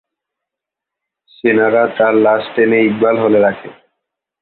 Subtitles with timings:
[1.31, 3.69] সেনারা তার লাশ টেনে নিয়ে ইকবাল হলে রাখে।